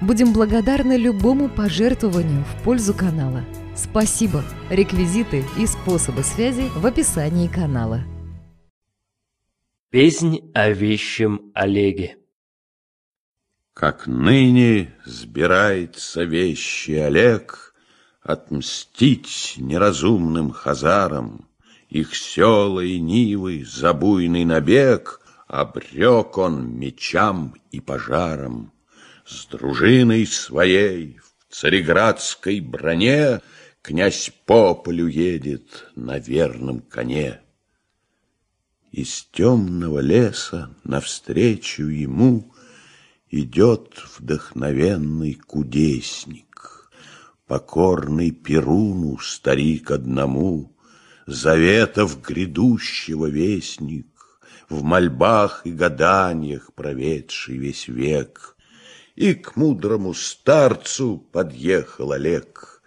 Будем 0.00 0.32
благодарны 0.32 0.96
любому 0.96 1.50
пожертвованию 1.50 2.42
в 2.44 2.62
пользу 2.64 2.94
канала. 2.94 3.44
Спасибо! 3.76 4.42
Реквизиты 4.70 5.44
и 5.58 5.66
способы 5.66 6.22
связи 6.22 6.70
в 6.74 6.86
описании 6.86 7.48
канала. 7.48 8.02
Песнь 9.90 10.50
о 10.54 10.70
вещем 10.70 11.50
Олеге 11.52 12.16
Как 13.74 14.06
ныне 14.06 14.94
сбирается 15.04 16.22
вещи 16.22 16.92
Олег 16.92 17.74
Отмстить 18.22 19.54
неразумным 19.56 20.52
хазарам, 20.52 21.48
Их 21.88 22.14
села 22.14 22.80
и 22.80 23.00
нивы 23.00 23.64
за 23.64 23.92
буйный 23.92 24.44
набег 24.44 25.20
Обрек 25.48 26.38
он 26.38 26.78
мечам 26.78 27.56
и 27.72 27.80
пожарам. 27.80 28.72
С 29.30 29.46
дружиной 29.46 30.26
своей 30.26 31.20
в 31.20 31.54
цареградской 31.54 32.58
броне 32.58 33.40
Князь 33.80 34.32
по 34.44 34.74
полю 34.74 35.06
едет 35.06 35.86
на 35.94 36.18
верном 36.18 36.80
коне. 36.80 37.40
Из 38.90 39.28
темного 39.30 40.00
леса 40.00 40.74
навстречу 40.82 41.84
ему 41.84 42.52
Идет 43.30 44.02
вдохновенный 44.18 45.34
кудесник, 45.34 46.90
Покорный 47.46 48.32
Перуну 48.32 49.18
старик 49.18 49.92
одному, 49.92 50.76
Заветов 51.26 52.20
грядущего 52.20 53.26
вестник, 53.26 54.40
В 54.68 54.82
мольбах 54.82 55.62
и 55.64 55.70
гаданиях 55.70 56.74
проведший 56.74 57.58
весь 57.58 57.86
век— 57.86 58.56
и 59.20 59.34
к 59.34 59.54
мудрому 59.54 60.14
старцу 60.14 61.18
подъехал 61.18 62.12
Олег. 62.12 62.80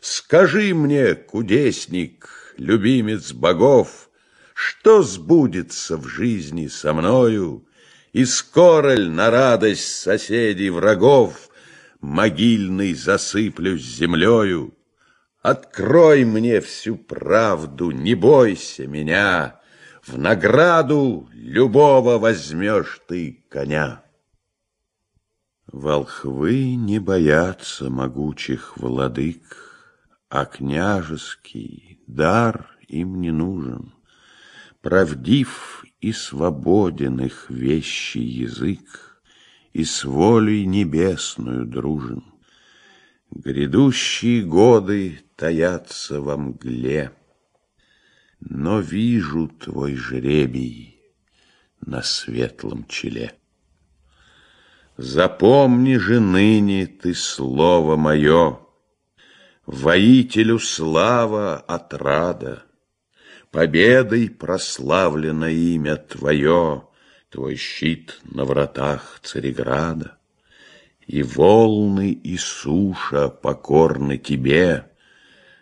Скажи 0.00 0.72
мне, 0.72 1.16
кудесник, 1.16 2.54
любимец 2.56 3.32
богов, 3.32 4.08
Что 4.54 5.02
сбудется 5.02 5.96
в 5.96 6.06
жизни 6.06 6.68
со 6.68 6.92
мною, 6.92 7.66
И 8.12 8.24
скоро 8.24 8.94
ль 8.94 9.08
на 9.08 9.30
радость 9.30 10.00
соседей 10.00 10.70
врагов 10.70 11.48
Могильный 12.00 12.94
засыплюсь 12.94 13.82
землею? 13.82 14.72
Открой 15.42 16.24
мне 16.24 16.60
всю 16.60 16.94
правду, 16.94 17.90
не 17.90 18.14
бойся 18.14 18.86
меня, 18.86 19.60
В 20.06 20.16
награду 20.18 21.28
любого 21.32 22.18
возьмешь 22.18 23.00
ты 23.08 23.44
коня. 23.48 24.04
Волхвы 25.72 26.74
не 26.74 26.98
боятся 26.98 27.90
могучих 27.90 28.76
владык, 28.76 29.68
А 30.28 30.44
княжеский 30.44 32.00
дар 32.08 32.76
им 32.88 33.20
не 33.20 33.30
нужен. 33.30 33.94
Правдив 34.80 35.84
и 36.00 36.12
свободен 36.12 37.20
их 37.20 37.46
вещий 37.50 38.24
язык, 38.24 39.22
И 39.72 39.84
с 39.84 40.04
волей 40.04 40.66
небесную 40.66 41.66
дружен. 41.66 42.24
Грядущие 43.30 44.42
годы 44.42 45.20
таятся 45.36 46.20
во 46.20 46.36
мгле, 46.36 47.12
Но 48.40 48.80
вижу 48.80 49.46
твой 49.46 49.94
жребий 49.94 51.00
на 51.80 52.02
светлом 52.02 52.86
челе. 52.88 53.39
Запомни 55.02 55.96
же 55.96 56.20
ныне 56.20 56.86
ты 56.86 57.14
слово 57.14 57.96
мое, 57.96 58.58
Воителю 59.64 60.58
слава 60.58 61.56
отрада, 61.56 62.64
Победой 63.50 64.28
прославлено 64.28 65.48
имя 65.48 65.96
твое, 65.96 66.82
Твой 67.30 67.56
щит 67.56 68.20
на 68.24 68.44
вратах 68.44 69.20
Цареграда. 69.22 70.18
И 71.06 71.22
волны, 71.22 72.12
и 72.12 72.36
суша 72.36 73.30
покорны 73.30 74.18
тебе, 74.18 74.90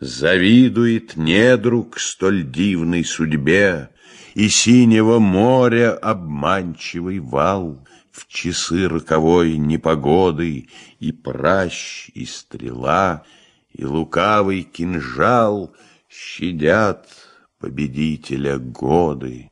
Завидует 0.00 1.14
недруг 1.14 2.00
столь 2.00 2.50
дивной 2.50 3.04
судьбе, 3.04 3.90
И 4.34 4.48
синего 4.48 5.18
моря 5.18 5.92
обманчивый 5.92 7.18
вал— 7.18 7.84
в 8.10 8.26
часы 8.26 8.88
роковой 8.88 9.56
непогоды 9.56 10.68
И 10.98 11.12
пращ, 11.12 12.10
и 12.14 12.26
стрела, 12.26 13.24
и 13.72 13.84
лукавый 13.84 14.62
кинжал 14.62 15.74
Щадят 16.08 17.06
победителя 17.58 18.58
годы. 18.58 19.50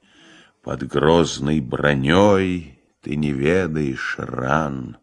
Под 0.62 0.82
грозной 0.82 1.60
броней 1.60 2.80
ты 3.00 3.16
не 3.16 3.32
ведаешь 3.32 4.16
ран, 4.18 4.96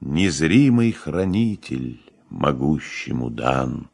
Незримый 0.00 0.92
хранитель 0.92 2.00
могущему 2.28 3.30
дан. 3.30 3.88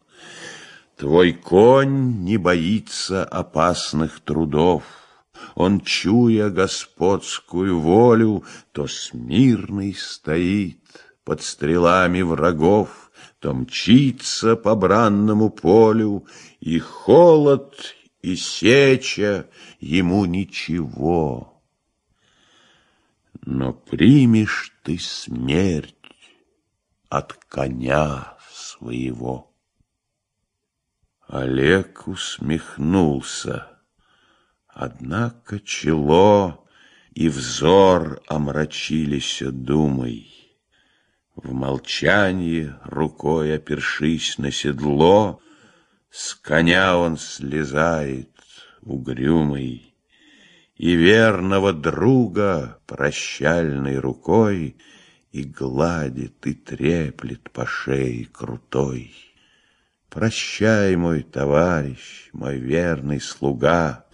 Твой 0.98 1.32
конь 1.32 2.24
не 2.24 2.38
боится 2.38 3.24
опасных 3.24 4.18
трудов, 4.18 4.82
он, 5.54 5.80
чуя 5.80 6.50
господскую 6.50 7.78
волю, 7.78 8.44
То 8.72 8.88
смирный 8.88 9.94
стоит 9.94 10.82
под 11.24 11.40
стрелами 11.42 12.22
врагов, 12.22 13.12
То 13.38 13.54
мчится 13.54 14.56
по 14.56 14.74
бранному 14.74 15.50
полю, 15.50 16.26
И 16.58 16.80
холод, 16.80 17.94
и 18.20 18.34
сеча 18.34 19.46
ему 19.78 20.24
ничего. 20.24 21.62
Но 23.42 23.72
примешь 23.72 24.74
ты 24.82 24.98
смерть 24.98 25.94
от 27.08 27.34
коня 27.34 28.36
своего. 28.52 29.48
Олег 31.28 32.08
усмехнулся. 32.08 33.66
Однако 34.66 35.60
чело 35.60 36.66
и 37.12 37.28
взор 37.28 38.22
омрачились 38.28 39.42
думой. 39.44 40.32
В 41.36 41.52
молчании, 41.52 42.72
рукой 42.82 43.54
опершись 43.54 44.38
на 44.38 44.50
седло, 44.50 45.40
С 46.10 46.34
коня 46.34 46.96
он 46.96 47.18
слезает 47.18 48.30
угрюмый, 48.80 49.94
И 50.76 50.94
верного 50.94 51.74
друга 51.74 52.80
прощальной 52.86 53.98
рукой 53.98 54.78
И 55.32 55.44
гладит, 55.44 56.46
и 56.46 56.54
треплет 56.54 57.50
по 57.52 57.66
шее 57.66 58.24
крутой. 58.24 59.27
Прощай, 60.10 60.96
мой 60.96 61.22
товарищ, 61.22 62.30
мой 62.32 62.58
верный 62.58 63.20
слуга, 63.20 64.06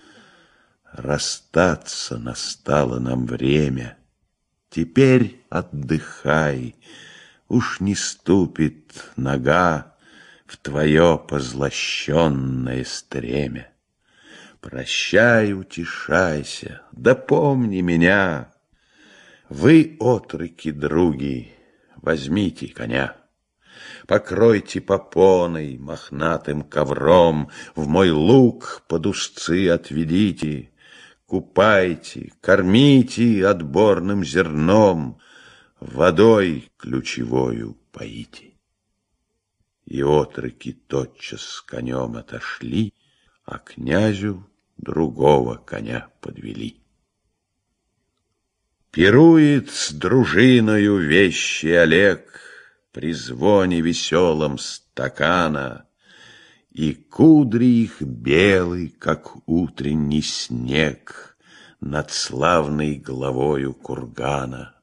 Расстаться 0.94 2.18
настало 2.18 3.00
нам 3.00 3.26
время. 3.26 3.98
Теперь 4.70 5.44
отдыхай, 5.50 6.76
уж 7.48 7.80
не 7.80 7.96
ступит 7.96 9.10
нога 9.16 9.96
В 10.46 10.56
твое 10.56 11.20
позлощенное 11.28 12.84
стремя. 12.84 13.72
Прощай, 14.60 15.52
утешайся, 15.52 16.82
да 16.92 17.16
помни 17.16 17.80
меня. 17.80 18.52
Вы, 19.48 19.96
отроки, 19.98 20.70
други, 20.70 21.52
возьмите 21.96 22.68
коня. 22.68 23.16
Покройте 24.06 24.80
попоной, 24.80 25.78
мохнатым 25.78 26.62
ковром, 26.62 27.50
В 27.74 27.88
мой 27.88 28.10
луг 28.10 28.82
под 28.88 29.06
узцы 29.06 29.68
отведите, 29.68 30.70
Купайте, 31.26 32.32
кормите 32.40 33.46
отборным 33.46 34.24
зерном, 34.24 35.18
Водой 35.80 36.70
ключевою 36.76 37.78
поите. 37.92 38.52
И 39.84 40.02
отроки 40.02 40.72
тотчас 40.72 41.42
с 41.42 41.60
конем 41.60 42.16
отошли, 42.16 42.94
А 43.44 43.58
князю 43.58 44.46
другого 44.76 45.56
коня 45.56 46.08
подвели. 46.20 46.80
Пирует 48.90 49.70
с 49.70 49.92
дружиною 49.92 50.98
вещи 50.98 51.66
Олег 51.66 52.40
При 52.94 53.12
звоне 53.12 53.80
веселом 53.80 54.56
стакана, 54.56 55.88
И 56.70 56.94
кудри 56.94 57.82
их 57.82 58.00
белый, 58.00 58.88
как 58.88 59.36
утренний 59.48 60.22
снег 60.22 61.36
Над 61.80 62.12
славной 62.12 62.94
головою 62.94 63.74
кургана. 63.74 64.76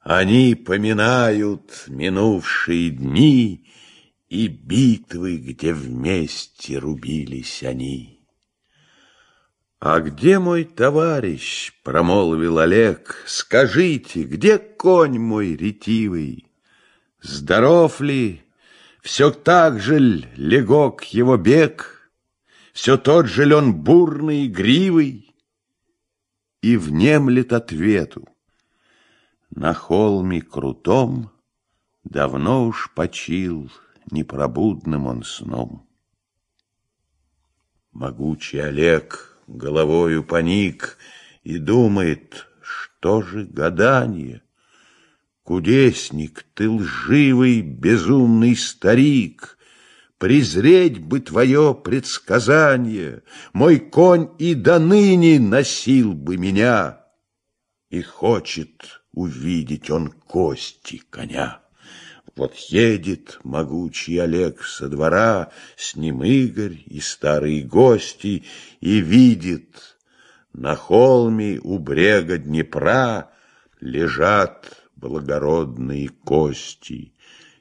Они 0.00 0.54
поминают 0.54 1.84
минувшие 1.86 2.88
дни 2.88 3.66
И 4.30 4.48
битвы, 4.48 5.36
где 5.36 5.74
вместе 5.74 6.78
рубились 6.78 7.62
они. 7.62 8.26
«А 9.80 10.00
где 10.00 10.38
мой 10.38 10.64
товарищ?»— 10.64 11.74
промолвил 11.84 12.58
Олег. 12.58 13.22
«Скажите, 13.26 14.22
где 14.22 14.56
конь 14.58 15.18
мой 15.18 15.56
ретивый? 15.56 16.46
Здоров 17.22 18.00
ли? 18.00 18.42
Все 19.00 19.30
так 19.30 19.80
же 19.80 19.98
ль 19.98 20.26
легок 20.36 21.04
его 21.04 21.36
бег? 21.36 22.10
Все 22.72 22.96
тот 22.96 23.26
же 23.26 23.44
ли 23.44 23.54
он 23.54 23.74
бурный 23.74 24.44
и 24.44 24.48
гривый?» 24.48 25.34
И 26.60 26.76
внемлет 26.76 27.52
ответу. 27.52 28.28
На 29.50 29.74
холме 29.74 30.40
крутом 30.40 31.32
Давно 32.04 32.66
уж 32.66 32.90
почил 32.94 33.70
непробудным 34.10 35.06
он 35.06 35.22
сном. 35.22 35.88
Могучий 37.92 38.58
Олег— 38.58 39.38
головою 39.46 40.24
поник 40.24 40.98
и 41.44 41.58
думает, 41.58 42.48
что 42.60 43.22
же 43.22 43.44
гадание? 43.44 44.42
Кудесник, 45.44 46.44
ты 46.54 46.68
лживый, 46.70 47.62
безумный 47.62 48.56
старик, 48.56 49.58
Презреть 50.18 51.00
бы 51.00 51.18
твое 51.18 51.74
предсказание, 51.74 53.22
Мой 53.52 53.80
конь 53.80 54.28
и 54.38 54.54
до 54.54 54.78
ныне 54.78 55.40
носил 55.40 56.14
бы 56.14 56.36
меня, 56.36 57.00
И 57.90 58.02
хочет 58.02 59.02
увидеть 59.12 59.90
он 59.90 60.12
кости 60.12 61.02
коня. 61.10 61.60
Вот 62.36 62.54
едет 62.54 63.40
могучий 63.42 64.18
Олег 64.18 64.62
со 64.62 64.88
двора, 64.88 65.50
С 65.76 65.96
ним 65.96 66.22
Игорь 66.22 66.78
и 66.86 67.00
старые 67.00 67.62
гости, 67.62 68.44
И 68.80 69.00
видит, 69.00 69.96
на 70.52 70.76
холме 70.76 71.58
у 71.60 71.80
брега 71.80 72.38
Днепра 72.38 73.32
Лежат 73.80 74.81
благородные 75.02 76.08
кости, 76.08 77.12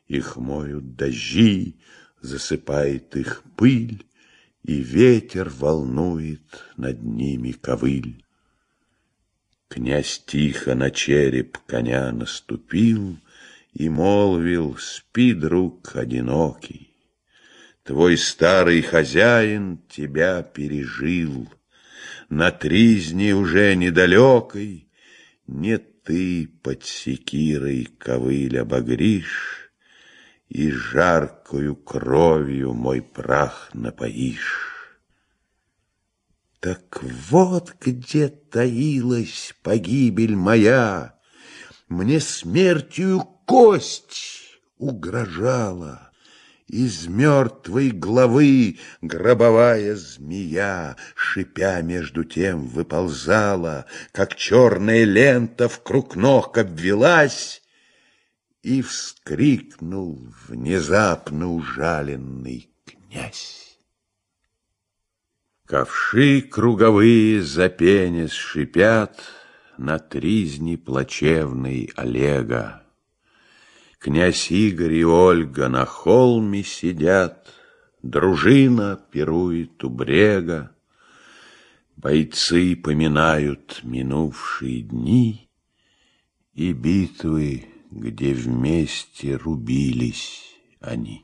Их 0.08 0.38
моют 0.38 0.96
дожди, 0.96 1.78
засыпает 2.22 3.16
их 3.16 3.44
пыль, 3.58 4.06
И 4.64 4.76
ветер 4.76 5.50
волнует 5.50 6.64
над 6.78 7.02
ними 7.02 7.52
ковыль. 7.52 8.24
Князь 9.68 10.22
тихо 10.26 10.76
на 10.76 10.92
череп 10.92 11.58
коня 11.66 12.12
наступил, 12.12 13.18
и 13.74 13.90
молвил, 13.90 14.78
спи, 14.78 15.34
друг 15.34 15.96
одинокий, 15.96 16.90
Твой 17.84 18.18
старый 18.18 18.82
хозяин 18.82 19.80
тебя 19.90 20.44
пережил, 20.44 21.50
На 22.30 22.52
тризне 22.52 23.34
уже 23.34 23.76
недалекой 23.76 24.91
Не 25.48 25.78
ты 25.78 26.48
под 26.62 26.84
секирой 26.86 27.86
ковыль 27.98 28.60
обогришь 28.60 29.72
И 30.50 30.72
жаркою 30.72 31.76
кровью 31.76 32.74
мой 32.74 33.02
прах 33.02 33.70
напоишь. 33.74 35.00
Так 36.60 37.02
вот 37.02 37.76
где 37.82 38.28
таилась 38.28 39.56
погибель 39.64 40.36
моя, 40.36 41.20
Мне 41.88 42.20
смертью 42.20 43.22
кость 43.48 44.60
угрожала. 44.78 46.11
Из 46.72 47.06
мертвой 47.08 47.92
головы 47.92 48.80
гробовая 49.02 49.94
змея, 49.98 50.96
Шипя 51.16 51.82
между 51.82 52.24
тем, 52.24 52.66
выползала, 52.66 53.88
Как 54.14 54.36
черная 54.36 55.04
лента 55.04 55.68
вкруг 55.68 56.16
ног 56.16 56.58
обвелась, 56.58 57.62
И 58.64 58.82
вскрикнул 58.82 60.26
внезапно 60.48 61.54
ужаленный 61.54 62.70
князь. 62.86 63.78
Ковши 65.66 66.40
круговые 66.40 67.42
за 67.42 67.68
пенис 67.68 68.32
шипят 68.32 69.20
На 69.78 70.00
тризни 70.00 70.78
плачевной 70.78 71.92
Олега. 71.98 72.81
Князь 74.02 74.50
Игорь 74.50 74.96
и 74.96 75.06
Ольга 75.06 75.70
на 75.70 75.86
холме 75.86 76.64
сидят, 76.64 77.48
Дружина 78.02 79.00
пирует 79.12 79.84
у 79.84 79.92
брега, 79.92 80.76
Бойцы 81.98 82.76
поминают 82.76 83.82
минувшие 83.84 84.82
дни 84.82 85.48
И 86.56 86.74
битвы, 86.74 87.68
где 87.92 88.34
вместе 88.34 89.36
рубились 89.36 90.56
они. 90.80 91.24